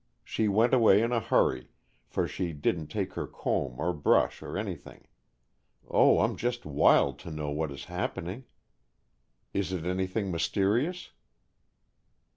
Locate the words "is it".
9.53-9.85